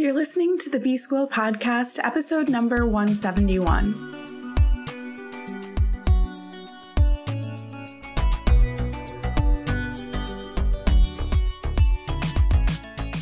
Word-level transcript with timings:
You're 0.00 0.12
listening 0.12 0.58
to 0.58 0.70
the 0.70 0.78
B 0.78 0.96
School 0.96 1.26
Podcast, 1.26 1.98
episode 2.04 2.48
number 2.48 2.86
171. 2.86 3.94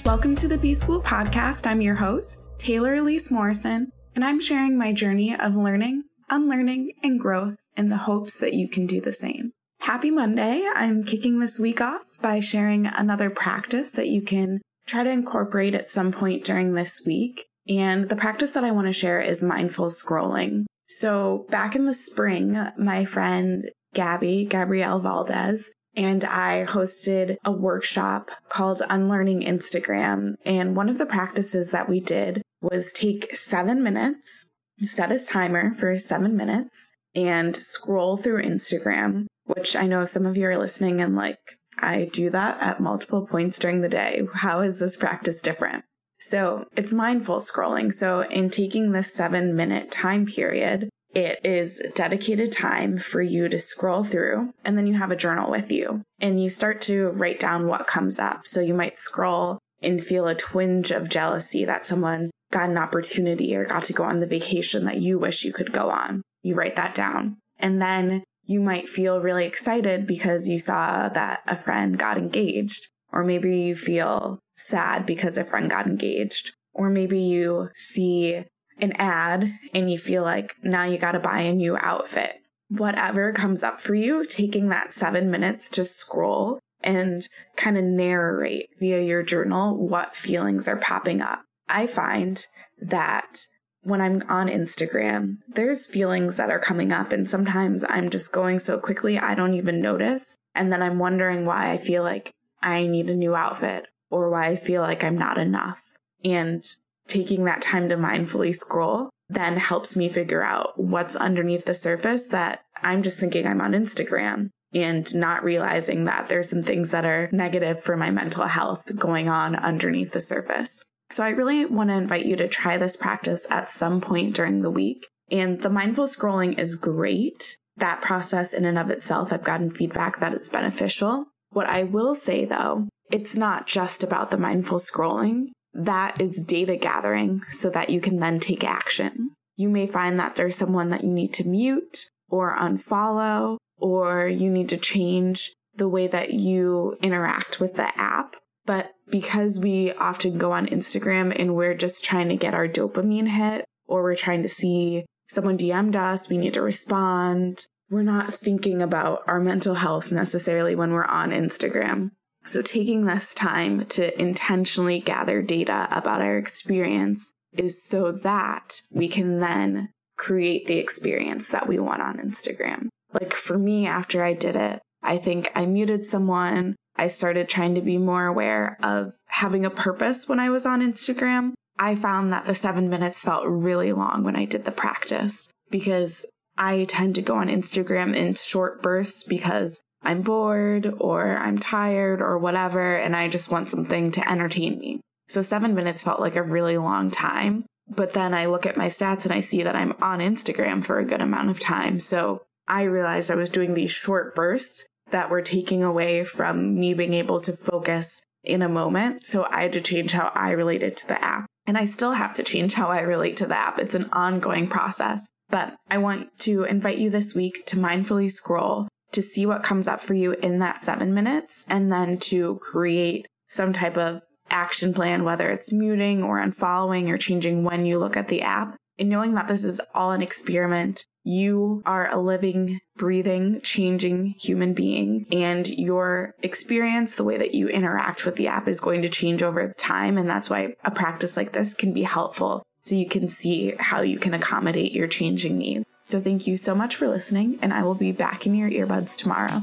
Welcome 0.04 0.36
to 0.36 0.46
the 0.46 0.58
B 0.60 0.74
School 0.74 1.00
Podcast. 1.00 1.66
I'm 1.66 1.80
your 1.80 1.94
host, 1.94 2.44
Taylor 2.58 2.94
Elyse 2.94 3.32
Morrison, 3.32 3.90
and 4.14 4.22
I'm 4.22 4.38
sharing 4.38 4.76
my 4.76 4.92
journey 4.92 5.34
of 5.34 5.54
learning, 5.54 6.02
unlearning, 6.28 6.90
and 7.02 7.18
growth 7.18 7.56
in 7.78 7.88
the 7.88 7.96
hopes 7.96 8.38
that 8.40 8.52
you 8.52 8.68
can 8.68 8.84
do 8.84 9.00
the 9.00 9.14
same. 9.14 9.52
Happy 9.80 10.10
Monday. 10.10 10.62
I'm 10.74 11.04
kicking 11.04 11.38
this 11.38 11.58
week 11.58 11.80
off 11.80 12.02
by 12.20 12.40
sharing 12.40 12.84
another 12.84 13.30
practice 13.30 13.92
that 13.92 14.08
you 14.08 14.20
can 14.20 14.60
try 14.86 15.04
to 15.04 15.10
incorporate 15.10 15.74
at 15.74 15.88
some 15.88 16.12
point 16.12 16.44
during 16.44 16.72
this 16.72 17.02
week. 17.06 17.46
And 17.68 18.08
the 18.08 18.16
practice 18.16 18.52
that 18.52 18.64
I 18.64 18.70
want 18.70 18.86
to 18.86 18.92
share 18.92 19.20
is 19.20 19.42
mindful 19.42 19.86
scrolling. 19.86 20.64
So 20.88 21.46
back 21.50 21.74
in 21.74 21.84
the 21.84 21.94
spring, 21.94 22.56
my 22.78 23.04
friend 23.04 23.68
Gabby, 23.94 24.44
Gabrielle 24.44 25.00
Valdez, 25.00 25.70
and 25.96 26.24
I 26.24 26.66
hosted 26.68 27.36
a 27.44 27.50
workshop 27.50 28.30
called 28.48 28.82
Unlearning 28.88 29.40
Instagram. 29.40 30.34
And 30.44 30.76
one 30.76 30.88
of 30.88 30.98
the 30.98 31.06
practices 31.06 31.70
that 31.70 31.88
we 31.88 32.00
did 32.00 32.42
was 32.60 32.92
take 32.92 33.34
seven 33.34 33.82
minutes, 33.82 34.50
set 34.80 35.10
a 35.10 35.18
timer 35.18 35.74
for 35.74 35.96
seven 35.96 36.36
minutes, 36.36 36.92
and 37.14 37.56
scroll 37.56 38.18
through 38.18 38.42
Instagram, 38.42 39.26
which 39.44 39.74
I 39.74 39.86
know 39.86 40.04
some 40.04 40.26
of 40.26 40.36
you 40.36 40.46
are 40.46 40.58
listening 40.58 41.00
and 41.00 41.16
like, 41.16 41.38
I 41.78 42.08
do 42.12 42.30
that 42.30 42.60
at 42.60 42.80
multiple 42.80 43.26
points 43.26 43.58
during 43.58 43.80
the 43.80 43.88
day. 43.88 44.22
How 44.34 44.60
is 44.60 44.80
this 44.80 44.96
practice 44.96 45.40
different? 45.40 45.84
So 46.18 46.66
it's 46.76 46.92
mindful 46.92 47.38
scrolling. 47.38 47.92
So 47.92 48.22
in 48.22 48.50
taking 48.50 48.92
this 48.92 49.12
seven 49.12 49.54
minute 49.54 49.90
time 49.90 50.26
period, 50.26 50.88
it 51.14 51.40
is 51.44 51.82
dedicated 51.94 52.52
time 52.52 52.98
for 52.98 53.22
you 53.22 53.48
to 53.48 53.58
scroll 53.58 54.04
through 54.04 54.52
and 54.64 54.76
then 54.76 54.86
you 54.86 54.94
have 54.94 55.10
a 55.10 55.16
journal 55.16 55.50
with 55.50 55.72
you 55.72 56.02
and 56.20 56.42
you 56.42 56.48
start 56.48 56.80
to 56.82 57.08
write 57.10 57.40
down 57.40 57.68
what 57.68 57.86
comes 57.86 58.18
up. 58.18 58.46
So 58.46 58.60
you 58.60 58.74
might 58.74 58.98
scroll 58.98 59.58
and 59.82 60.02
feel 60.02 60.26
a 60.26 60.34
twinge 60.34 60.90
of 60.90 61.08
jealousy 61.08 61.64
that 61.64 61.86
someone 61.86 62.30
got 62.52 62.70
an 62.70 62.78
opportunity 62.78 63.54
or 63.54 63.64
got 63.64 63.84
to 63.84 63.92
go 63.92 64.04
on 64.04 64.18
the 64.18 64.26
vacation 64.26 64.84
that 64.84 65.00
you 65.00 65.18
wish 65.18 65.44
you 65.44 65.52
could 65.52 65.72
go 65.72 65.90
on. 65.90 66.22
You 66.42 66.54
write 66.54 66.76
that 66.76 66.94
down. 66.94 67.38
And 67.58 67.80
then 67.80 68.22
you 68.46 68.60
might 68.60 68.88
feel 68.88 69.20
really 69.20 69.44
excited 69.44 70.06
because 70.06 70.48
you 70.48 70.58
saw 70.58 71.08
that 71.08 71.40
a 71.46 71.56
friend 71.56 71.98
got 71.98 72.16
engaged. 72.16 72.88
Or 73.12 73.24
maybe 73.24 73.58
you 73.58 73.76
feel 73.76 74.38
sad 74.54 75.04
because 75.04 75.36
a 75.36 75.44
friend 75.44 75.68
got 75.68 75.86
engaged. 75.86 76.52
Or 76.72 76.88
maybe 76.88 77.20
you 77.20 77.70
see 77.74 78.44
an 78.78 78.92
ad 78.92 79.52
and 79.74 79.90
you 79.90 79.98
feel 79.98 80.22
like 80.22 80.54
now 80.62 80.84
you 80.84 80.98
got 80.98 81.12
to 81.12 81.20
buy 81.20 81.40
a 81.40 81.52
new 81.52 81.76
outfit. 81.80 82.36
Whatever 82.68 83.32
comes 83.32 83.62
up 83.62 83.80
for 83.80 83.94
you, 83.94 84.24
taking 84.24 84.68
that 84.68 84.92
seven 84.92 85.30
minutes 85.30 85.70
to 85.70 85.84
scroll 85.84 86.58
and 86.82 87.28
kind 87.56 87.78
of 87.78 87.84
narrate 87.84 88.68
via 88.78 89.00
your 89.02 89.22
journal 89.22 89.76
what 89.76 90.14
feelings 90.14 90.68
are 90.68 90.76
popping 90.76 91.20
up. 91.20 91.42
I 91.68 91.86
find 91.86 92.44
that 92.80 93.46
when 93.86 94.00
I'm 94.00 94.24
on 94.28 94.48
Instagram, 94.48 95.38
there's 95.46 95.86
feelings 95.86 96.36
that 96.38 96.50
are 96.50 96.58
coming 96.58 96.90
up, 96.90 97.12
and 97.12 97.30
sometimes 97.30 97.84
I'm 97.88 98.10
just 98.10 98.32
going 98.32 98.58
so 98.58 98.80
quickly, 98.80 99.16
I 99.16 99.36
don't 99.36 99.54
even 99.54 99.80
notice. 99.80 100.36
And 100.56 100.72
then 100.72 100.82
I'm 100.82 100.98
wondering 100.98 101.46
why 101.46 101.70
I 101.70 101.76
feel 101.76 102.02
like 102.02 102.32
I 102.60 102.88
need 102.88 103.08
a 103.08 103.14
new 103.14 103.36
outfit 103.36 103.86
or 104.10 104.28
why 104.28 104.48
I 104.48 104.56
feel 104.56 104.82
like 104.82 105.04
I'm 105.04 105.16
not 105.16 105.38
enough. 105.38 105.80
And 106.24 106.66
taking 107.06 107.44
that 107.44 107.62
time 107.62 107.88
to 107.90 107.96
mindfully 107.96 108.52
scroll 108.54 109.10
then 109.28 109.56
helps 109.56 109.94
me 109.94 110.08
figure 110.08 110.42
out 110.42 110.76
what's 110.76 111.14
underneath 111.14 111.64
the 111.64 111.74
surface 111.74 112.28
that 112.28 112.64
I'm 112.82 113.04
just 113.04 113.20
thinking 113.20 113.46
I'm 113.46 113.60
on 113.60 113.72
Instagram 113.72 114.50
and 114.74 115.14
not 115.14 115.44
realizing 115.44 116.04
that 116.04 116.26
there's 116.26 116.50
some 116.50 116.62
things 116.62 116.90
that 116.90 117.04
are 117.04 117.28
negative 117.30 117.80
for 117.80 117.96
my 117.96 118.10
mental 118.10 118.46
health 118.46 118.84
going 118.96 119.28
on 119.28 119.54
underneath 119.54 120.10
the 120.10 120.20
surface. 120.20 120.84
So 121.10 121.24
I 121.24 121.30
really 121.30 121.64
want 121.64 121.90
to 121.90 121.96
invite 121.96 122.26
you 122.26 122.36
to 122.36 122.48
try 122.48 122.76
this 122.78 122.96
practice 122.96 123.46
at 123.50 123.68
some 123.68 124.00
point 124.00 124.34
during 124.34 124.62
the 124.62 124.70
week. 124.70 125.06
And 125.30 125.60
the 125.60 125.70
mindful 125.70 126.06
scrolling 126.06 126.58
is 126.58 126.74
great. 126.74 127.56
That 127.76 128.00
process 128.00 128.52
in 128.54 128.64
and 128.64 128.78
of 128.78 128.90
itself, 128.90 129.32
I've 129.32 129.44
gotten 129.44 129.70
feedback 129.70 130.20
that 130.20 130.32
it's 130.32 130.50
beneficial. 130.50 131.26
What 131.50 131.66
I 131.66 131.84
will 131.84 132.14
say 132.14 132.44
though, 132.44 132.88
it's 133.10 133.36
not 133.36 133.66
just 133.66 134.02
about 134.02 134.30
the 134.30 134.38
mindful 134.38 134.78
scrolling. 134.78 135.48
That 135.74 136.20
is 136.20 136.40
data 136.40 136.76
gathering 136.76 137.42
so 137.50 137.70
that 137.70 137.90
you 137.90 138.00
can 138.00 138.18
then 138.18 138.40
take 138.40 138.64
action. 138.64 139.30
You 139.56 139.68
may 139.68 139.86
find 139.86 140.18
that 140.18 140.34
there's 140.34 140.56
someone 140.56 140.88
that 140.90 141.04
you 141.04 141.10
need 141.10 141.32
to 141.34 141.48
mute 141.48 142.10
or 142.28 142.56
unfollow, 142.56 143.58
or 143.78 144.26
you 144.26 144.50
need 144.50 144.70
to 144.70 144.76
change 144.76 145.52
the 145.74 145.88
way 145.88 146.06
that 146.06 146.32
you 146.32 146.96
interact 147.02 147.60
with 147.60 147.74
the 147.74 147.98
app 148.00 148.36
but 148.66 148.92
because 149.08 149.58
we 149.58 149.92
often 149.92 150.38
go 150.38 150.52
on 150.52 150.66
Instagram 150.66 151.34
and 151.38 151.54
we're 151.54 151.74
just 151.74 152.04
trying 152.04 152.28
to 152.28 152.36
get 152.36 152.54
our 152.54 152.68
dopamine 152.68 153.28
hit, 153.28 153.64
or 153.86 154.02
we're 154.02 154.16
trying 154.16 154.42
to 154.42 154.48
see 154.48 155.06
someone 155.28 155.56
DM'd 155.56 155.96
us, 155.96 156.28
we 156.28 156.36
need 156.36 156.54
to 156.54 156.62
respond. 156.62 157.66
We're 157.88 158.02
not 158.02 158.34
thinking 158.34 158.82
about 158.82 159.22
our 159.26 159.40
mental 159.40 159.74
health 159.74 160.10
necessarily 160.10 160.74
when 160.74 160.92
we're 160.92 161.04
on 161.04 161.30
Instagram. 161.30 162.10
So, 162.44 162.62
taking 162.62 163.04
this 163.04 163.34
time 163.34 163.86
to 163.86 164.20
intentionally 164.20 165.00
gather 165.00 165.42
data 165.42 165.88
about 165.90 166.22
our 166.22 166.36
experience 166.38 167.32
is 167.52 167.84
so 167.84 168.12
that 168.12 168.82
we 168.90 169.08
can 169.08 169.40
then 169.40 169.88
create 170.16 170.66
the 170.66 170.78
experience 170.78 171.48
that 171.48 171.66
we 171.66 171.78
want 171.78 172.02
on 172.02 172.18
Instagram. 172.18 172.88
Like 173.12 173.34
for 173.34 173.58
me, 173.58 173.86
after 173.86 174.22
I 174.22 174.34
did 174.34 174.56
it, 174.56 174.80
I 175.02 175.18
think 175.18 175.50
I 175.54 175.66
muted 175.66 176.04
someone 176.04 176.76
I 176.98 177.08
started 177.08 177.48
trying 177.48 177.74
to 177.74 177.80
be 177.80 177.98
more 177.98 178.26
aware 178.26 178.78
of 178.82 179.12
having 179.26 179.64
a 179.64 179.70
purpose 179.70 180.28
when 180.28 180.40
I 180.40 180.50
was 180.50 180.66
on 180.66 180.80
Instagram. 180.80 181.52
I 181.78 181.94
found 181.94 182.32
that 182.32 182.46
the 182.46 182.54
seven 182.54 182.88
minutes 182.88 183.22
felt 183.22 183.46
really 183.46 183.92
long 183.92 184.22
when 184.24 184.36
I 184.36 184.46
did 184.46 184.64
the 184.64 184.72
practice 184.72 185.48
because 185.70 186.24
I 186.56 186.84
tend 186.84 187.16
to 187.16 187.22
go 187.22 187.36
on 187.36 187.48
Instagram 187.48 188.16
in 188.16 188.34
short 188.34 188.82
bursts 188.82 189.24
because 189.24 189.80
I'm 190.02 190.22
bored 190.22 190.94
or 190.98 191.36
I'm 191.36 191.58
tired 191.58 192.22
or 192.22 192.38
whatever, 192.38 192.96
and 192.96 193.14
I 193.14 193.28
just 193.28 193.50
want 193.50 193.68
something 193.68 194.10
to 194.12 194.30
entertain 194.30 194.78
me. 194.78 195.00
So 195.28 195.42
seven 195.42 195.74
minutes 195.74 196.04
felt 196.04 196.20
like 196.20 196.36
a 196.36 196.42
really 196.42 196.78
long 196.78 197.10
time. 197.10 197.64
But 197.88 198.12
then 198.12 198.34
I 198.34 198.46
look 198.46 198.66
at 198.66 198.76
my 198.76 198.86
stats 198.86 199.24
and 199.24 199.32
I 199.32 199.40
see 199.40 199.62
that 199.62 199.76
I'm 199.76 199.94
on 200.00 200.20
Instagram 200.20 200.84
for 200.84 200.98
a 200.98 201.04
good 201.04 201.20
amount 201.20 201.50
of 201.50 201.60
time. 201.60 202.00
So 202.00 202.42
I 202.66 202.82
realized 202.82 203.30
I 203.30 203.36
was 203.36 203.50
doing 203.50 203.74
these 203.74 203.92
short 203.92 204.34
bursts 204.34 204.86
that 205.10 205.30
were 205.30 205.42
taking 205.42 205.82
away 205.82 206.24
from 206.24 206.78
me 206.78 206.94
being 206.94 207.14
able 207.14 207.40
to 207.40 207.52
focus 207.52 208.22
in 208.42 208.62
a 208.62 208.68
moment. 208.68 209.26
So 209.26 209.46
I 209.50 209.62
had 209.62 209.72
to 209.74 209.80
change 209.80 210.12
how 210.12 210.30
I 210.34 210.50
related 210.50 210.96
to 210.98 211.08
the 211.08 211.22
app. 211.22 211.46
And 211.66 211.76
I 211.76 211.84
still 211.84 212.12
have 212.12 212.32
to 212.34 212.42
change 212.42 212.74
how 212.74 212.88
I 212.88 213.00
relate 213.00 213.36
to 213.38 213.46
the 213.46 213.58
app. 213.58 213.78
It's 213.78 213.94
an 213.94 214.08
ongoing 214.12 214.68
process. 214.68 215.26
But 215.48 215.76
I 215.90 215.98
want 215.98 216.36
to 216.40 216.64
invite 216.64 216.98
you 216.98 217.10
this 217.10 217.34
week 217.34 217.66
to 217.66 217.76
mindfully 217.76 218.30
scroll 218.30 218.88
to 219.12 219.22
see 219.22 219.46
what 219.46 219.62
comes 219.62 219.88
up 219.88 220.00
for 220.00 220.14
you 220.14 220.32
in 220.32 220.58
that 220.58 220.80
seven 220.80 221.14
minutes 221.14 221.64
and 221.68 221.92
then 221.92 222.18
to 222.18 222.58
create 222.60 223.26
some 223.48 223.72
type 223.72 223.96
of 223.96 224.22
action 224.50 224.92
plan, 224.92 225.24
whether 225.24 225.50
it's 225.50 225.72
muting 225.72 226.22
or 226.22 226.38
unfollowing 226.38 227.08
or 227.08 227.18
changing 227.18 227.64
when 227.64 227.86
you 227.86 227.98
look 227.98 228.16
at 228.16 228.28
the 228.28 228.42
app. 228.42 228.76
And 228.98 229.08
knowing 229.08 229.34
that 229.34 229.46
this 229.46 229.62
is 229.62 229.80
all 229.94 230.12
an 230.12 230.22
experiment 230.22 231.04
you 231.26 231.82
are 231.84 232.08
a 232.08 232.20
living, 232.20 232.80
breathing, 232.96 233.60
changing 233.62 234.34
human 234.38 234.74
being, 234.74 235.26
and 235.32 235.66
your 235.68 236.34
experience, 236.42 237.16
the 237.16 237.24
way 237.24 237.36
that 237.36 237.52
you 237.52 237.68
interact 237.68 238.24
with 238.24 238.36
the 238.36 238.46
app 238.46 238.68
is 238.68 238.80
going 238.80 239.02
to 239.02 239.08
change 239.08 239.42
over 239.42 239.74
time. 239.76 240.18
And 240.18 240.30
that's 240.30 240.48
why 240.48 240.74
a 240.84 240.90
practice 240.90 241.36
like 241.36 241.52
this 241.52 241.74
can 241.74 241.92
be 241.92 242.04
helpful 242.04 242.62
so 242.80 242.94
you 242.94 243.08
can 243.08 243.28
see 243.28 243.74
how 243.78 244.02
you 244.02 244.18
can 244.18 244.34
accommodate 244.34 244.92
your 244.92 245.08
changing 245.08 245.58
needs. 245.58 245.84
So, 246.04 246.20
thank 246.20 246.46
you 246.46 246.56
so 246.56 246.72
much 246.76 246.94
for 246.94 247.08
listening, 247.08 247.58
and 247.60 247.74
I 247.74 247.82
will 247.82 247.96
be 247.96 248.12
back 248.12 248.46
in 248.46 248.54
your 248.54 248.70
earbuds 248.70 249.18
tomorrow. 249.18 249.62